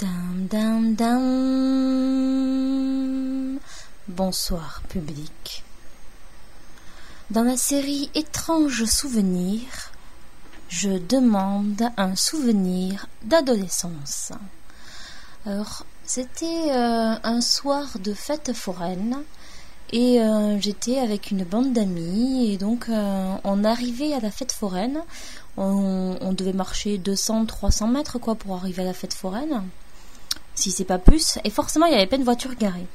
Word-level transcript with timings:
Dam, 0.00 0.94
dam. 0.94 1.58
Bonsoir 4.08 4.82
public. 4.88 5.62
Dans 7.30 7.42
la 7.42 7.58
série 7.58 8.08
Étranges 8.14 8.86
souvenirs, 8.86 9.92
je 10.70 10.90
demande 10.90 11.82
un 11.98 12.16
souvenir 12.16 13.08
d'adolescence. 13.24 14.32
Alors, 15.44 15.84
c'était 16.06 16.70
euh, 16.70 17.16
un 17.22 17.40
soir 17.42 17.98
de 17.98 18.14
fête 18.14 18.54
foraine 18.54 19.18
et 19.92 20.22
euh, 20.22 20.58
j'étais 20.60 20.98
avec 20.98 21.30
une 21.30 21.44
bande 21.44 21.74
d'amis 21.74 22.50
et 22.54 22.56
donc 22.56 22.88
euh, 22.88 23.34
on 23.44 23.64
arrivait 23.64 24.14
à 24.14 24.20
la 24.20 24.30
fête 24.30 24.52
foraine. 24.52 25.02
On, 25.58 26.16
on 26.22 26.32
devait 26.32 26.54
marcher 26.54 26.96
200-300 26.96 27.90
mètres 27.90 28.18
quoi 28.18 28.34
pour 28.34 28.56
arriver 28.56 28.80
à 28.80 28.86
la 28.86 28.94
fête 28.94 29.12
foraine, 29.12 29.64
si 30.60 30.70
c'est 30.70 30.84
pas 30.84 30.98
plus. 30.98 31.38
Et 31.44 31.50
forcément 31.50 31.86
il 31.86 31.92
y 31.92 31.96
avait 31.96 32.06
plein 32.06 32.18
de 32.18 32.24
voitures 32.24 32.54
garées. 32.54 32.86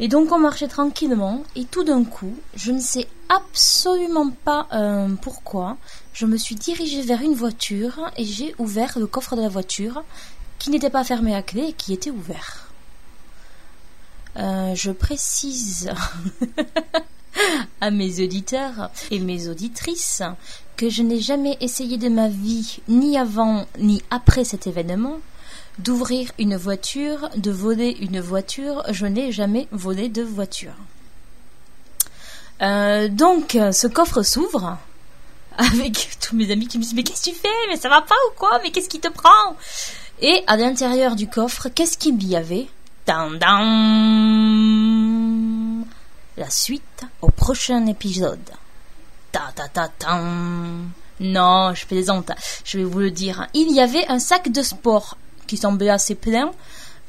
Et 0.00 0.08
donc 0.08 0.32
on 0.32 0.38
marchait 0.38 0.68
tranquillement 0.68 1.44
et 1.54 1.64
tout 1.64 1.84
d'un 1.84 2.04
coup, 2.04 2.36
je 2.56 2.72
ne 2.72 2.80
sais 2.80 3.06
absolument 3.28 4.30
pas 4.30 4.66
euh, 4.72 5.08
pourquoi, 5.22 5.76
je 6.12 6.26
me 6.26 6.36
suis 6.36 6.56
dirigée 6.56 7.02
vers 7.02 7.22
une 7.22 7.34
voiture 7.34 8.10
et 8.16 8.24
j'ai 8.24 8.54
ouvert 8.58 8.98
le 8.98 9.06
coffre 9.06 9.36
de 9.36 9.42
la 9.42 9.48
voiture 9.48 10.02
qui 10.58 10.70
n'était 10.70 10.90
pas 10.90 11.04
fermé 11.04 11.34
à 11.34 11.42
clé 11.42 11.68
et 11.68 11.72
qui 11.72 11.92
était 11.92 12.10
ouvert. 12.10 12.68
Euh, 14.36 14.74
je 14.74 14.90
précise 14.90 15.92
à 17.80 17.90
mes 17.92 18.24
auditeurs 18.24 18.90
et 19.12 19.20
mes 19.20 19.48
auditrices 19.48 20.22
que 20.76 20.88
je 20.88 21.02
n'ai 21.02 21.20
jamais 21.20 21.56
essayé 21.60 21.98
de 21.98 22.08
ma 22.08 22.28
vie, 22.28 22.80
ni 22.88 23.18
avant 23.18 23.66
ni 23.78 24.02
après 24.10 24.44
cet 24.44 24.66
événement, 24.66 25.18
d'ouvrir 25.78 26.30
une 26.38 26.56
voiture, 26.56 27.30
de 27.36 27.50
voler 27.50 27.96
une 28.00 28.20
voiture. 28.20 28.82
Je 28.90 29.06
n'ai 29.06 29.32
jamais 29.32 29.68
volé 29.72 30.08
de 30.08 30.22
voiture. 30.22 30.74
Euh, 32.62 33.08
donc, 33.08 33.58
ce 33.72 33.86
coffre 33.86 34.22
s'ouvre 34.22 34.78
avec 35.56 36.16
tous 36.20 36.36
mes 36.36 36.50
amis 36.50 36.66
qui 36.66 36.78
me 36.78 36.82
disent 36.82 36.94
mais 36.94 37.02
qu'est-ce 37.02 37.30
que 37.30 37.30
tu 37.30 37.36
fais? 37.36 37.48
Mais 37.68 37.76
ça 37.76 37.88
va 37.88 38.02
pas 38.02 38.14
ou 38.28 38.34
quoi? 38.36 38.60
Mais 38.62 38.70
qu'est-ce 38.70 38.88
qui 38.88 39.00
te 39.00 39.08
prend? 39.08 39.56
Et 40.20 40.44
à 40.46 40.56
l'intérieur 40.56 41.16
du 41.16 41.28
coffre, 41.28 41.68
qu'est-ce 41.68 41.98
qu'il 41.98 42.22
y 42.26 42.36
avait? 42.36 42.68
Dan, 43.06 43.38
dan 43.38 43.54
La 46.36 46.50
suite 46.50 47.04
au 47.20 47.30
prochain 47.30 47.86
épisode. 47.86 48.50
Ta 49.34 49.50
ta 49.56 49.66
ta 49.66 49.88
ta. 49.88 50.20
Non, 51.20 51.74
je 51.74 51.86
plaisante. 51.86 52.30
Je 52.64 52.78
vais 52.78 52.84
vous 52.84 53.00
le 53.00 53.10
dire. 53.10 53.48
Il 53.52 53.72
y 53.72 53.80
avait 53.80 54.06
un 54.06 54.20
sac 54.20 54.52
de 54.52 54.62
sport 54.62 55.18
qui 55.48 55.56
semblait 55.56 55.90
assez 55.90 56.14
plein. 56.14 56.52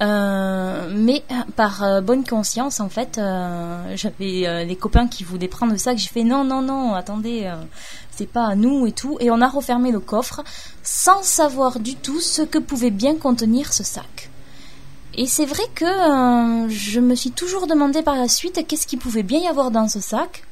Euh, 0.01 0.89
mais 0.91 1.23
par 1.55 1.83
euh, 1.83 2.01
bonne 2.01 2.25
conscience, 2.25 2.79
en 2.79 2.89
fait, 2.89 3.19
euh, 3.19 3.95
j'avais 3.95 4.47
euh, 4.47 4.63
les 4.63 4.75
copains 4.75 5.07
qui 5.07 5.23
voulaient 5.23 5.47
prendre 5.47 5.71
le 5.71 5.77
sac. 5.77 5.99
J'ai 5.99 6.09
fait 6.09 6.23
non, 6.23 6.43
non, 6.43 6.63
non, 6.63 6.95
attendez, 6.95 7.43
euh, 7.45 7.55
c'est 8.09 8.27
pas 8.27 8.47
à 8.47 8.55
nous 8.55 8.87
et 8.87 8.91
tout. 8.91 9.17
Et 9.19 9.29
on 9.29 9.39
a 9.39 9.47
refermé 9.47 9.91
le 9.91 9.99
coffre 9.99 10.43
sans 10.81 11.21
savoir 11.21 11.79
du 11.79 11.95
tout 11.95 12.19
ce 12.19 12.41
que 12.41 12.57
pouvait 12.57 12.89
bien 13.03 13.15
contenir 13.15 13.71
ce 13.71 13.83
sac. 13.83 14.31
Et 15.13 15.27
c'est 15.27 15.45
vrai 15.45 15.63
que 15.75 15.85
euh, 15.85 16.67
je 16.69 16.99
me 16.99 17.13
suis 17.15 17.31
toujours 17.31 17.67
demandé 17.67 18.01
par 18.01 18.15
la 18.15 18.27
suite 18.27 18.65
qu'est-ce 18.67 18.87
qu'il 18.87 18.99
pouvait 18.99 19.23
bien 19.23 19.39
y 19.39 19.47
avoir 19.47 19.69
dans 19.71 19.87
ce 19.87 20.01
sac? 20.01 20.43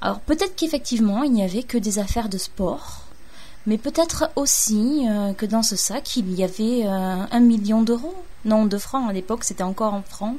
Alors 0.00 0.20
peut-être 0.20 0.54
qu'effectivement 0.54 1.22
il 1.22 1.32
n'y 1.32 1.42
avait 1.42 1.64
que 1.64 1.78
des 1.78 1.98
affaires 1.98 2.28
de 2.28 2.38
sport, 2.38 3.02
mais 3.66 3.78
peut-être 3.78 4.30
aussi 4.36 5.06
euh, 5.08 5.32
que 5.32 5.46
dans 5.46 5.62
ce 5.62 5.76
sac 5.76 6.16
il 6.16 6.32
y 6.34 6.44
avait 6.44 6.86
euh, 6.86 7.24
un 7.30 7.40
million 7.40 7.82
d'euros. 7.82 8.14
Non, 8.44 8.64
de 8.66 8.78
francs 8.78 9.10
à 9.10 9.12
l'époque 9.12 9.44
c'était 9.44 9.64
encore 9.64 9.94
en 9.94 10.02
francs. 10.02 10.36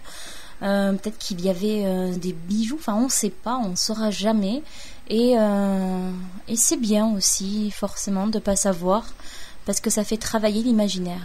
Euh, 0.61 0.93
peut-être 0.93 1.17
qu'il 1.17 1.41
y 1.41 1.49
avait 1.49 1.83
euh, 1.85 2.13
des 2.15 2.33
bijoux, 2.33 2.77
enfin 2.79 2.95
on 2.95 3.05
ne 3.05 3.09
sait 3.09 3.29
pas, 3.29 3.57
on 3.57 3.69
ne 3.69 3.75
saura 3.75 4.11
jamais. 4.11 4.63
Et, 5.09 5.31
et 6.47 6.55
c'est 6.55 6.77
bien 6.77 7.15
aussi 7.15 7.71
forcément 7.71 8.27
de 8.27 8.37
pas 8.37 8.55
savoir, 8.55 9.07
parce 9.65 9.79
que 9.79 9.89
ça 9.89 10.03
fait 10.03 10.17
travailler 10.17 10.61
l'imaginaire. 10.61 11.23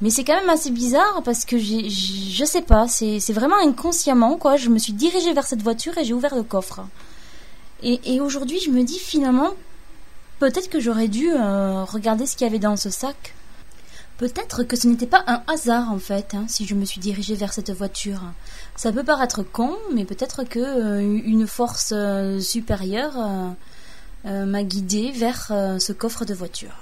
Mais 0.00 0.08
c'est 0.08 0.24
quand 0.24 0.34
même 0.34 0.48
assez 0.48 0.70
bizarre 0.70 1.22
parce 1.22 1.44
que 1.44 1.58
j'ai, 1.58 1.90
je 1.90 2.44
sais 2.44 2.62
pas, 2.62 2.88
c'est, 2.88 3.20
c'est 3.20 3.34
vraiment 3.34 3.56
inconsciemment 3.62 4.36
quoi. 4.38 4.56
Je 4.56 4.70
me 4.70 4.78
suis 4.78 4.94
dirigée 4.94 5.34
vers 5.34 5.46
cette 5.46 5.62
voiture 5.62 5.96
et 5.98 6.04
j'ai 6.04 6.14
ouvert 6.14 6.34
le 6.34 6.42
coffre. 6.42 6.80
Et, 7.82 8.20
aujourd'hui, 8.20 8.58
je 8.64 8.70
me 8.70 8.82
dis 8.82 8.98
finalement, 8.98 9.52
peut-être 10.38 10.70
que 10.70 10.80
j'aurais 10.80 11.08
dû 11.08 11.30
euh, 11.30 11.84
regarder 11.84 12.26
ce 12.26 12.36
qu'il 12.36 12.46
y 12.46 12.50
avait 12.50 12.58
dans 12.58 12.76
ce 12.76 12.90
sac. 12.90 13.34
Peut-être 14.18 14.62
que 14.62 14.76
ce 14.76 14.88
n'était 14.88 15.06
pas 15.06 15.22
un 15.26 15.42
hasard 15.46 15.92
en 15.92 15.98
fait, 15.98 16.34
hein, 16.34 16.46
si 16.48 16.64
je 16.66 16.74
me 16.74 16.86
suis 16.86 17.00
dirigée 17.00 17.34
vers 17.34 17.52
cette 17.52 17.70
voiture. 17.70 18.22
Ça 18.74 18.90
peut 18.90 19.04
paraître 19.04 19.42
con, 19.42 19.76
mais 19.92 20.06
peut-être 20.06 20.44
que 20.44 20.58
euh, 20.58 21.00
une 21.00 21.46
force 21.46 21.92
euh, 21.94 22.40
supérieure 22.40 23.14
m'a 24.24 24.64
guidée 24.64 25.12
vers 25.12 25.52
ce 25.78 25.92
coffre 25.92 26.24
de 26.24 26.34
voiture. 26.34 26.76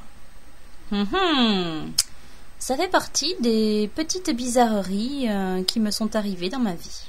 Hum, 0.93 1.07
hum. 1.13 1.93
Ça 2.59 2.75
fait 2.75 2.89
partie 2.89 3.35
des 3.41 3.91
petites 3.95 4.35
bizarreries 4.35 5.29
qui 5.67 5.79
me 5.79 5.91
sont 5.91 6.17
arrivées 6.17 6.49
dans 6.49 6.61
ma 6.61 6.73
vie. 6.73 7.03